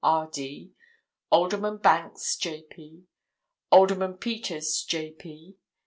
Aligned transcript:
R.D.), 0.03 0.71
Alderman 1.29 1.77
Banks, 1.77 2.35
J.P., 2.35 3.03
Alderman 3.69 4.17
Peters, 4.17 4.83
J.P. 4.89 5.57